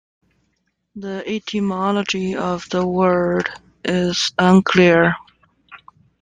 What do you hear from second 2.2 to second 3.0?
of the